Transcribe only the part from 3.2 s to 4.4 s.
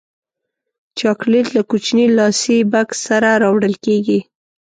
راوړل کېږي.